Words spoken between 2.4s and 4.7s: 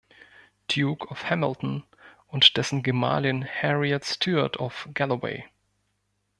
dessen Gemahlin Harriet Stewart